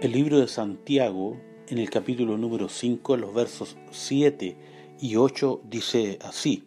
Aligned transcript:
El 0.00 0.12
libro 0.12 0.40
de 0.40 0.48
Santiago, 0.48 1.36
en 1.68 1.76
el 1.76 1.90
capítulo 1.90 2.38
número 2.38 2.70
5, 2.70 3.18
los 3.18 3.34
versos 3.34 3.76
7 3.90 4.56
y 4.98 5.16
8, 5.16 5.60
dice 5.68 6.18
así, 6.22 6.64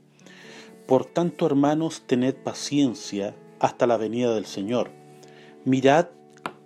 Por 0.86 1.06
tanto, 1.06 1.48
hermanos, 1.48 2.04
tened 2.06 2.36
paciencia 2.36 3.36
hasta 3.60 3.88
la 3.88 3.98
venida 3.98 4.36
del 4.36 4.46
Señor. 4.46 4.92
Mirad 5.66 6.10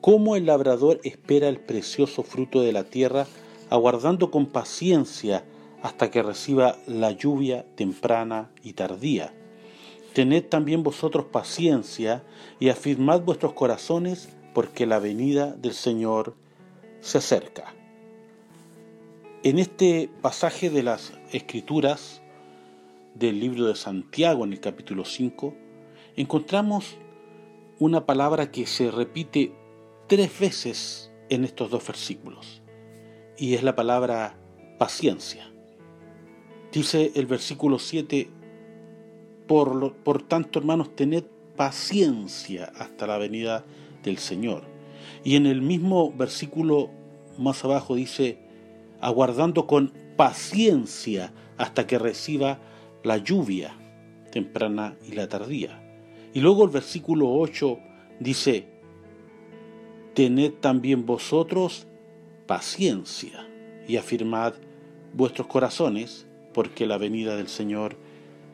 cómo 0.01 0.35
el 0.35 0.47
labrador 0.47 0.99
espera 1.05 1.47
el 1.47 1.57
precioso 1.57 2.21
fruto 2.21 2.61
de 2.61 2.73
la 2.73 2.83
tierra, 2.83 3.27
aguardando 3.69 4.29
con 4.29 4.47
paciencia 4.47 5.45
hasta 5.81 6.11
que 6.11 6.21
reciba 6.21 6.75
la 6.85 7.11
lluvia 7.11 7.65
temprana 7.75 8.51
y 8.61 8.73
tardía. 8.73 9.33
Tened 10.11 10.43
también 10.49 10.83
vosotros 10.83 11.27
paciencia 11.31 12.25
y 12.59 12.67
afirmad 12.67 13.21
vuestros 13.21 13.53
corazones, 13.53 14.27
porque 14.53 14.85
la 14.85 14.99
venida 14.99 15.53
del 15.53 15.73
Señor 15.73 16.35
se 16.99 17.17
acerca. 17.17 17.73
En 19.43 19.59
este 19.59 20.09
pasaje 20.21 20.69
de 20.69 20.83
las 20.83 21.13
Escrituras 21.31 22.21
del 23.15 23.39
libro 23.39 23.65
de 23.65 23.75
Santiago, 23.75 24.43
en 24.43 24.53
el 24.53 24.59
capítulo 24.59 25.05
5, 25.05 25.53
encontramos 26.15 26.97
una 27.79 28.05
palabra 28.05 28.51
que 28.51 28.65
se 28.65 28.91
repite 28.91 29.53
tres 30.07 30.39
veces 30.39 31.11
en 31.29 31.43
estos 31.43 31.69
dos 31.69 31.85
versículos, 31.85 32.61
y 33.37 33.53
es 33.53 33.63
la 33.63 33.75
palabra 33.75 34.37
paciencia. 34.77 35.51
Dice 36.71 37.11
el 37.15 37.25
versículo 37.25 37.79
7, 37.79 38.29
por, 39.47 39.95
por 39.97 40.23
tanto 40.23 40.59
hermanos, 40.59 40.95
tened 40.95 41.23
paciencia 41.55 42.71
hasta 42.75 43.07
la 43.07 43.17
venida 43.17 43.65
del 44.03 44.17
Señor. 44.17 44.76
Y 45.23 45.35
en 45.35 45.45
el 45.45 45.61
mismo 45.61 46.11
versículo 46.11 46.89
más 47.37 47.63
abajo 47.63 47.95
dice, 47.95 48.39
aguardando 49.01 49.67
con 49.67 49.93
paciencia 50.15 51.33
hasta 51.57 51.87
que 51.87 51.99
reciba 51.99 52.59
la 53.03 53.17
lluvia 53.17 53.75
temprana 54.31 54.95
y 55.07 55.13
la 55.13 55.27
tardía. 55.27 55.83
Y 56.33 56.41
luego 56.41 56.63
el 56.63 56.69
versículo 56.69 57.31
8 57.31 57.79
dice, 58.19 58.67
tened 60.13 60.53
también 60.59 61.05
vosotros 61.05 61.87
paciencia 62.45 63.47
y 63.87 63.97
afirmad 63.97 64.53
vuestros 65.13 65.47
corazones, 65.47 66.27
porque 66.53 66.87
la 66.87 66.97
venida 66.97 67.35
del 67.35 67.47
Señor 67.47 67.97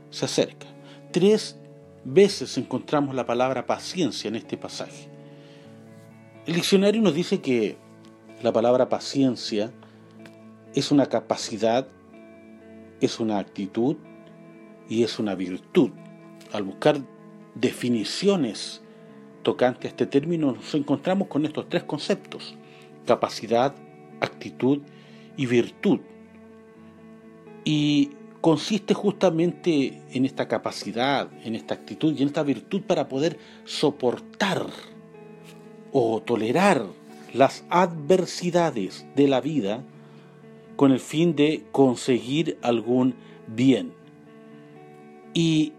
se 0.10 0.26
acerca. 0.26 0.68
Tres 1.12 1.58
veces 2.04 2.58
encontramos 2.58 3.16
la 3.16 3.26
palabra 3.26 3.66
paciencia 3.66 4.28
en 4.28 4.36
este 4.36 4.58
pasaje. 4.58 5.13
El 6.46 6.56
diccionario 6.56 7.02
nos 7.02 7.16
dice 7.16 7.40
que 7.40 7.78
la 8.42 8.52
palabra 8.52 8.90
paciencia 8.90 9.72
es 10.76 10.92
una 10.92 11.06
capacidad, 11.06 11.88
es 13.00 13.22
una 13.22 13.40
actitud 13.40 13.96
y 14.90 15.04
es 15.04 15.20
una 15.20 15.36
virtud. 15.36 15.92
Al 16.52 16.64
buscar 16.64 16.98
definiciones 17.56 18.82
tocantes 19.42 19.86
a 19.86 19.88
este 19.88 20.06
término 20.06 20.52
nos 20.52 20.76
encontramos 20.76 21.30
con 21.30 21.46
estos 21.46 21.70
tres 21.70 21.84
conceptos, 21.84 22.56
capacidad, 23.06 23.74
actitud 24.20 24.80
y 25.38 25.46
virtud. 25.46 26.02
Y 27.64 28.10
consiste 28.42 28.94
justamente 28.94 30.02
en 30.12 30.26
esta 30.26 30.50
capacidad, 30.50 31.30
en 31.46 31.56
esta 31.56 31.74
actitud 31.74 32.14
y 32.14 32.22
en 32.22 32.28
esta 32.28 32.44
virtud 32.44 32.82
para 32.82 33.08
poder 33.08 33.40
soportar 33.64 34.68
o 35.94 36.22
tolerar 36.22 36.86
las 37.34 37.64
adversidades 37.70 39.06
de 39.16 39.28
la 39.28 39.40
vida 39.40 39.84
con 40.76 40.92
el 40.92 41.00
fin 41.00 41.36
de 41.36 41.64
conseguir 41.72 42.58
algún 42.62 43.16
bien. 43.48 43.94
Y 45.34 45.74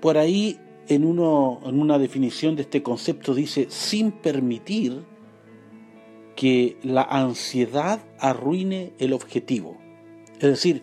por 0.00 0.18
ahí 0.18 0.58
en, 0.88 1.04
una 1.06 1.98
definición 1.98 2.56
de 2.56 2.62
este 2.62 2.82
concepto 2.82 3.34
dice, 3.34 3.66
sin 3.70 4.12
permitir 4.12 5.04
que 6.36 6.76
la 6.82 7.02
ansiedad 7.02 8.00
arruine 8.18 8.92
el 8.98 9.12
objetivo. 9.12 9.78
Es 10.34 10.48
decir, 10.48 10.82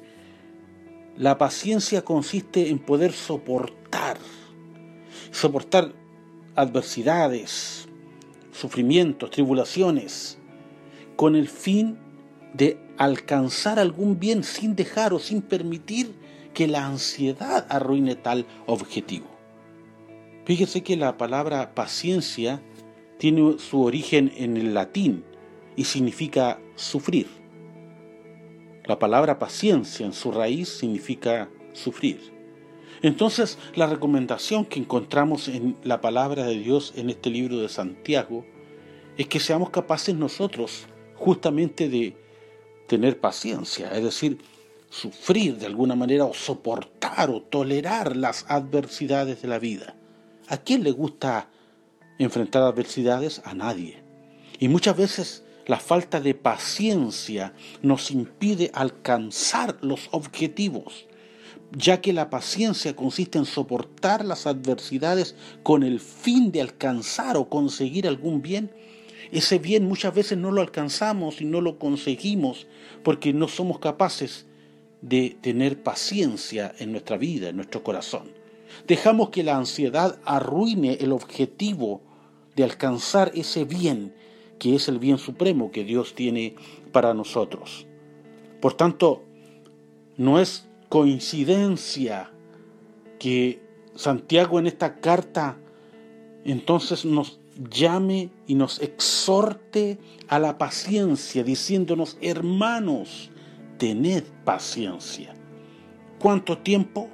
la 1.18 1.38
paciencia 1.38 2.04
consiste 2.04 2.70
en 2.70 2.80
poder 2.80 3.12
soportar, 3.12 4.18
soportar 5.32 5.94
adversidades, 6.56 7.88
sufrimientos, 8.52 9.32
tribulaciones, 9.32 10.38
con 11.16 11.36
el 11.36 11.48
fin 11.48 11.98
de 12.54 12.80
alcanzar 12.98 13.80
algún 13.80 14.20
bien 14.20 14.44
sin 14.44 14.76
dejar 14.76 15.14
o 15.14 15.20
sin 15.20 15.42
permitir 15.42 16.14
que 16.54 16.68
la 16.68 16.86
ansiedad 16.86 17.66
arruine 17.70 18.16
tal 18.16 18.46
objetivo. 18.66 19.28
Fíjese 20.46 20.84
que 20.84 20.98
la 20.98 21.18
palabra 21.18 21.74
paciencia 21.76 22.62
tiene 23.18 23.58
su 23.60 23.84
origen 23.84 24.32
en 24.36 24.58
el 24.58 24.74
latín 24.74 25.24
y 25.76 25.86
significa 25.86 26.60
sufrir. 26.76 27.28
La 28.86 29.00
palabra 29.00 29.40
paciencia 29.40 30.06
en 30.06 30.14
su 30.14 30.32
raíz 30.32 30.70
significa 30.70 31.50
sufrir. 31.74 32.31
Entonces, 33.04 33.58
la 33.76 33.88
recomendación 33.88 34.66
que 34.66 34.80
encontramos 34.80 35.48
en 35.48 35.76
la 35.84 36.02
palabra 36.02 36.46
de 36.46 36.58
Dios 36.58 36.94
en 36.96 37.10
este 37.10 37.32
libro 37.32 37.58
de 37.58 37.70
Santiago 37.70 38.46
es 39.18 39.28
que 39.28 39.40
seamos 39.40 39.72
capaces 39.72 40.16
nosotros 40.16 40.86
justamente 41.16 41.90
de 41.90 42.16
tener 42.88 43.20
paciencia, 43.20 43.92
es 43.92 44.04
decir, 44.04 44.38
sufrir 44.90 45.58
de 45.58 45.66
alguna 45.66 45.96
manera 45.96 46.26
o 46.26 46.34
soportar 46.34 47.30
o 47.32 47.42
tolerar 47.42 48.16
las 48.16 48.46
adversidades 48.50 49.42
de 49.42 49.48
la 49.48 49.58
vida. 49.58 49.96
¿A 50.48 50.58
quién 50.58 50.84
le 50.84 50.92
gusta 50.92 51.50
enfrentar 52.20 52.62
adversidades? 52.62 53.42
A 53.46 53.54
nadie. 53.56 54.04
Y 54.60 54.68
muchas 54.68 54.96
veces 54.96 55.44
la 55.66 55.80
falta 55.80 56.20
de 56.20 56.36
paciencia 56.36 57.54
nos 57.82 58.12
impide 58.12 58.70
alcanzar 58.74 59.78
los 59.82 60.10
objetivos 60.12 61.08
ya 61.72 62.02
que 62.02 62.14
la 62.14 62.30
paciencia 62.30 62.96
consiste 62.96 63.38
en 63.38 63.46
soportar 63.46 64.26
las 64.26 64.46
adversidades 64.46 65.36
con 65.64 65.84
el 65.84 66.00
fin 66.00 66.52
de 66.52 66.62
alcanzar 66.62 67.38
o 67.38 67.50
conseguir 67.50 68.08
algún 68.08 68.42
bien, 68.42 68.72
ese 69.32 69.60
bien 69.60 69.86
muchas 69.86 70.14
veces 70.14 70.38
no 70.38 70.52
lo 70.52 70.62
alcanzamos 70.62 71.42
y 71.42 71.46
no 71.46 71.62
lo 71.62 71.80
conseguimos 71.80 72.68
porque 73.04 73.34
no 73.34 73.48
somos 73.48 73.80
capaces 73.80 74.46
de 75.02 75.38
tener 75.42 75.82
paciencia 75.82 76.74
en 76.80 76.92
nuestra 76.92 77.18
vida, 77.18 77.50
en 77.50 77.56
nuestro 77.56 77.84
corazón. 77.84 78.34
Dejamos 78.88 79.30
que 79.30 79.44
la 79.44 79.56
ansiedad 79.56 80.20
arruine 80.26 80.96
el 81.00 81.12
objetivo 81.12 82.02
de 82.56 82.64
alcanzar 82.64 83.32
ese 83.34 83.64
bien 83.64 84.14
que 84.60 84.76
es 84.76 84.88
el 84.88 85.00
bien 85.00 85.18
supremo 85.18 85.72
que 85.72 85.84
Dios 85.84 86.14
tiene 86.14 86.56
para 86.92 87.14
nosotros. 87.14 87.88
Por 88.60 88.76
tanto, 88.76 89.24
no 90.18 90.40
es 90.40 90.68
coincidencia 90.92 92.34
que 93.18 93.64
Santiago 93.96 94.60
en 94.60 94.68
esta 94.68 94.98
carta 94.98 95.58
entonces 96.44 97.06
nos 97.06 97.40
llame 97.70 98.30
y 98.46 98.56
nos 98.56 98.82
exhorte 98.82 100.00
a 100.28 100.38
la 100.38 100.58
paciencia, 100.58 101.46
diciéndonos, 101.46 102.18
hermanos, 102.20 103.32
tened 103.78 104.26
paciencia. 104.44 105.34
¿Cuánto 106.20 106.58
tiempo? 106.58 107.08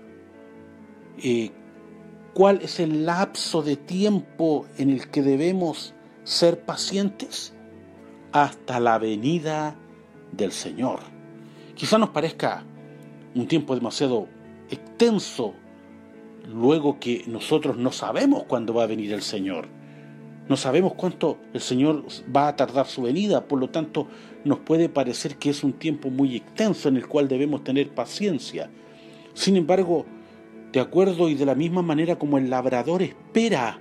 Eh, 1.22 1.52
¿Cuál 2.34 2.64
es 2.64 2.80
el 2.80 3.06
lapso 3.06 3.62
de 3.62 3.76
tiempo 3.76 4.66
en 4.80 4.90
el 4.90 5.12
que 5.12 5.22
debemos 5.22 5.94
ser 6.24 6.66
pacientes? 6.66 7.54
Hasta 8.32 8.80
la 8.80 8.98
venida 8.98 9.76
del 10.32 10.52
Señor. 10.52 11.02
Quizá 11.76 12.00
nos 12.00 12.10
parezca 12.10 12.66
un 13.36 13.48
tiempo 13.48 13.76
demasiado 13.76 14.28
extenso, 14.70 15.54
luego 16.48 17.00
que 17.00 17.24
nosotros 17.28 17.78
no 17.78 17.92
sabemos 17.92 18.44
cuándo 18.44 18.74
va 18.74 18.84
a 18.84 18.88
venir 18.88 19.14
el 19.14 19.22
Señor. 19.22 19.68
No 20.50 20.56
sabemos 20.56 20.94
cuánto 20.94 21.38
el 21.54 21.60
Señor 21.60 22.06
va 22.34 22.48
a 22.48 22.56
tardar 22.56 22.88
su 22.88 23.02
venida, 23.02 23.48
por 23.48 23.60
lo 23.60 23.70
tanto 23.70 24.08
nos 24.46 24.60
puede 24.60 24.88
parecer 24.88 25.36
que 25.36 25.50
es 25.50 25.64
un 25.64 25.74
tiempo 25.74 26.10
muy 26.10 26.38
extenso 26.38 26.88
en 26.88 26.96
el 26.96 27.08
cual 27.08 27.28
debemos 27.28 27.64
tener 27.64 27.90
paciencia. 27.90 28.70
Sin 29.34 29.58
embargo, 29.58 30.06
de 30.72 30.80
acuerdo 30.80 31.30
y 31.30 31.36
de 31.36 31.46
la 31.46 31.56
misma 31.56 31.82
manera 31.82 32.18
como 32.18 32.38
el 32.38 32.50
labrador 32.50 33.02
espera 33.02 33.80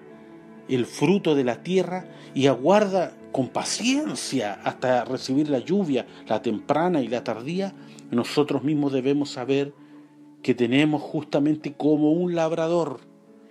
el 0.69 0.87
fruto 0.87 1.34
de 1.34 1.44
la 1.44 1.62
tierra 1.62 2.08
y 2.34 2.48
aguarda 2.48 3.12
con 3.32 3.48
paciencia 3.48 4.60
hasta 4.64 5.04
recibir 5.04 5.48
la 5.48 5.58
lluvia, 5.58 6.06
la 6.26 6.43
temprana 6.43 7.00
y 7.00 7.08
la 7.08 7.22
tardía, 7.22 7.75
nosotros 8.11 8.62
mismos 8.62 8.93
debemos 8.93 9.31
saber 9.31 9.75
que 10.43 10.55
tenemos 10.55 11.03
justamente 11.03 11.75
como 11.75 12.12
un 12.12 12.35
labrador 12.35 13.00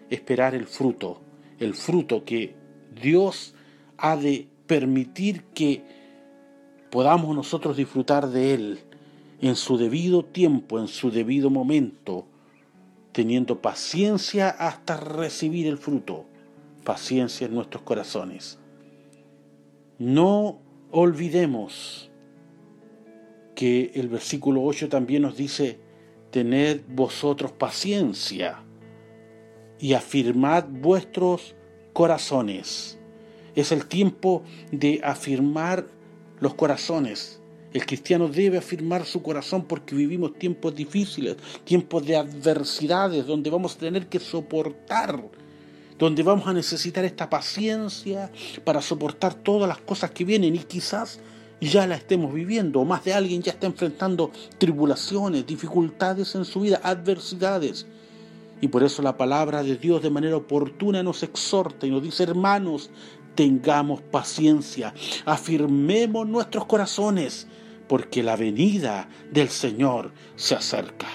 esperar 0.09 0.55
el 0.55 0.65
fruto, 0.65 1.21
el 1.59 1.73
fruto 1.73 2.23
que 2.23 2.55
Dios 3.01 3.53
ha 3.97 4.15
de 4.15 4.47
permitir 4.67 5.43
que 5.53 5.83
podamos 6.89 7.35
nosotros 7.35 7.75
disfrutar 7.75 8.29
de 8.29 8.53
Él 8.53 8.79
en 9.41 9.55
su 9.55 9.77
debido 9.77 10.23
tiempo, 10.23 10.79
en 10.79 10.87
su 10.87 11.11
debido 11.11 11.49
momento, 11.49 12.25
teniendo 13.11 13.61
paciencia 13.61 14.49
hasta 14.49 14.97
recibir 14.97 15.67
el 15.67 15.77
fruto, 15.77 16.25
paciencia 16.83 17.47
en 17.47 17.55
nuestros 17.55 17.83
corazones. 17.83 18.59
No 19.97 20.59
olvidemos 20.91 22.11
que 23.55 23.91
el 23.95 24.09
versículo 24.09 24.63
8 24.63 24.89
también 24.89 25.23
nos 25.23 25.37
dice, 25.37 25.79
tened 26.29 26.81
vosotros 26.89 27.51
paciencia 27.51 28.61
y 29.79 29.93
afirmad 29.93 30.65
vuestros 30.67 31.55
corazones. 31.93 32.99
Es 33.55 33.71
el 33.71 33.85
tiempo 33.85 34.43
de 34.71 34.99
afirmar 35.03 35.87
los 36.39 36.53
corazones. 36.53 37.41
El 37.73 37.85
cristiano 37.85 38.27
debe 38.27 38.57
afirmar 38.57 39.05
su 39.05 39.21
corazón 39.21 39.63
porque 39.65 39.95
vivimos 39.95 40.37
tiempos 40.37 40.75
difíciles, 40.75 41.37
tiempos 41.63 42.05
de 42.05 42.15
adversidades, 42.15 43.25
donde 43.25 43.49
vamos 43.49 43.75
a 43.75 43.79
tener 43.79 44.07
que 44.07 44.19
soportar, 44.19 45.21
donde 45.97 46.23
vamos 46.23 46.47
a 46.47 46.53
necesitar 46.53 47.05
esta 47.05 47.29
paciencia 47.29 48.31
para 48.63 48.81
soportar 48.81 49.33
todas 49.33 49.67
las 49.67 49.79
cosas 49.79 50.11
que 50.11 50.25
vienen 50.25 50.55
y 50.55 50.59
quizás 50.59 51.19
ya 51.69 51.87
la 51.87 51.95
estemos 51.95 52.33
viviendo, 52.33 52.81
o 52.81 52.85
más 52.85 53.03
de 53.03 53.13
alguien 53.13 53.41
ya 53.41 53.51
está 53.51 53.67
enfrentando 53.67 54.31
tribulaciones, 54.57 55.45
dificultades 55.45 56.35
en 56.35 56.45
su 56.45 56.61
vida, 56.61 56.79
adversidades. 56.83 57.85
Y 58.61 58.67
por 58.67 58.83
eso 58.83 59.01
la 59.01 59.17
palabra 59.17 59.63
de 59.63 59.75
Dios 59.75 60.01
de 60.01 60.09
manera 60.09 60.37
oportuna 60.37 61.03
nos 61.03 61.23
exhorta 61.23 61.85
y 61.85 61.91
nos 61.91 62.01
dice, 62.01 62.23
hermanos, 62.23 62.89
tengamos 63.35 64.01
paciencia, 64.01 64.93
afirmemos 65.25 66.27
nuestros 66.27 66.65
corazones, 66.65 67.47
porque 67.87 68.23
la 68.23 68.35
venida 68.35 69.07
del 69.31 69.49
Señor 69.49 70.11
se 70.35 70.55
acerca. 70.55 71.07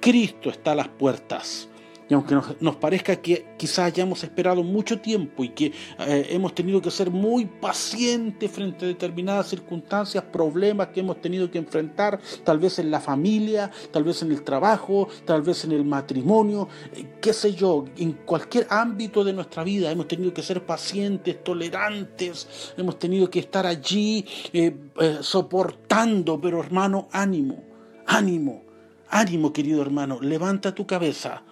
Cristo 0.00 0.50
está 0.50 0.72
a 0.72 0.76
las 0.76 0.88
puertas. 0.88 1.68
Y 2.08 2.12
aunque 2.12 2.34
nos, 2.60 2.76
parezca 2.76 3.16
que 3.16 3.46
quizás 3.56 3.86
hayamos 3.86 4.22
esperado 4.24 4.62
mucho 4.62 5.00
tiempo 5.00 5.42
y 5.42 5.48
que 5.50 5.72
eh, 6.00 6.26
hemos 6.30 6.54
tenido 6.54 6.82
que 6.82 6.90
ser 6.90 7.10
muy 7.10 7.46
pacientes 7.46 8.50
frente 8.50 8.84
a 8.84 8.88
determinadas 8.88 9.48
circunstancias, 9.48 10.22
problemas 10.30 10.88
que 10.88 11.00
hemos 11.00 11.20
tenido 11.22 11.50
que 11.50 11.56
enfrentar, 11.56 12.20
tal 12.44 12.58
vez 12.58 12.78
en 12.78 12.90
la 12.90 13.00
familia, 13.00 13.70
tal 13.90 14.04
vez 14.04 14.20
en 14.20 14.32
el 14.32 14.42
trabajo, 14.42 15.08
tal 15.24 15.40
vez 15.40 15.64
en 15.64 15.72
el 15.72 15.84
matrimonio, 15.84 16.68
eh, 16.94 17.06
qué 17.22 17.32
sé 17.32 17.54
yo, 17.54 17.86
en 17.96 18.12
cualquier 18.12 18.66
ámbito 18.68 19.24
de 19.24 19.32
nuestra 19.32 19.64
vida 19.64 19.90
hemos 19.90 20.06
tenido 20.06 20.34
que 20.34 20.42
ser 20.42 20.66
pacientes, 20.66 21.42
tolerantes, 21.42 22.74
hemos 22.76 22.98
tenido 22.98 23.30
que 23.30 23.38
estar 23.38 23.66
allí 23.66 24.26
eh, 24.52 24.76
soportando, 25.22 26.38
pero 26.38 26.60
hermano, 26.60 27.08
ánimo, 27.12 27.62
ánimo, 28.06 28.62
ánimo 29.08 29.54
querido 29.54 29.80
hermano, 29.80 30.18
levanta 30.20 30.74
tu 30.74 30.86
cabeza 30.86 31.42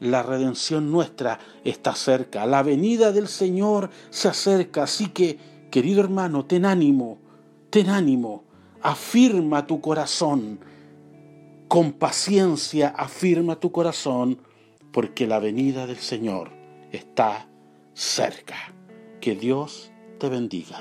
la 0.00 0.22
redención 0.22 0.90
nuestra 0.90 1.38
está 1.64 1.94
cerca, 1.94 2.46
la 2.46 2.62
venida 2.62 3.12
del 3.12 3.28
Señor 3.28 3.90
se 4.10 4.28
acerca, 4.28 4.84
así 4.84 5.08
que, 5.08 5.38
querido 5.70 6.00
hermano, 6.00 6.44
ten 6.44 6.64
ánimo, 6.64 7.18
ten 7.70 7.90
ánimo, 7.90 8.44
afirma 8.80 9.66
tu 9.66 9.80
corazón, 9.80 10.60
con 11.68 11.92
paciencia 11.92 12.88
afirma 12.88 13.56
tu 13.56 13.72
corazón, 13.72 14.38
porque 14.92 15.26
la 15.26 15.38
venida 15.38 15.86
del 15.86 15.98
Señor 15.98 16.50
está 16.92 17.46
cerca. 17.94 18.74
Que 19.20 19.34
Dios 19.34 19.90
te 20.18 20.28
bendiga. 20.28 20.78